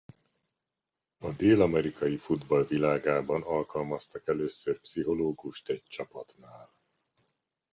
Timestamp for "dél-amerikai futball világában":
1.31-3.41